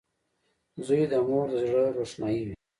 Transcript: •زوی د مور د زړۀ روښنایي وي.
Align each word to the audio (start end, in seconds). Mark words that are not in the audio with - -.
•زوی 0.85 1.01
د 1.11 1.13
مور 1.27 1.45
د 1.51 1.53
زړۀ 1.69 1.83
روښنایي 1.97 2.41
وي. 2.45 2.55